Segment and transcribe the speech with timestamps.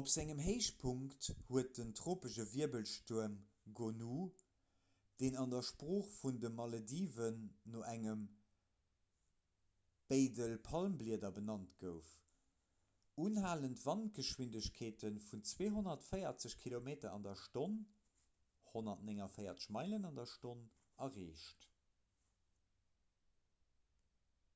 [0.00, 3.36] op sengem héichpunkt huet den tropesche wirbelstuerm
[3.78, 4.16] gonu
[5.22, 7.38] deen an der sprooch vun de malediven
[7.76, 8.26] no engem
[10.12, 12.12] beidel palmblieder benannt gouf
[13.28, 17.78] unhalend wandgeschwindegkeete vun 240 kilometer an der stonn
[18.74, 20.66] 149 meilen an der stonn
[21.08, 21.66] erreecht